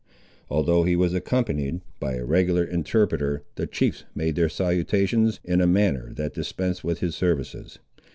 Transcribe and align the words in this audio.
Although 0.49 0.81
he 0.85 0.95
was 0.95 1.13
accompanied 1.13 1.81
by 1.99 2.15
a 2.15 2.25
regular 2.25 2.63
interpreter, 2.63 3.43
the 3.53 3.67
chiefs 3.67 4.03
made 4.15 4.35
their 4.35 4.49
salutations 4.49 5.39
in 5.43 5.61
a 5.61 5.67
manner 5.67 6.11
that 6.15 6.33
dispensed 6.33 6.83
with 6.83 7.01
his 7.01 7.13
services. 7.15 7.77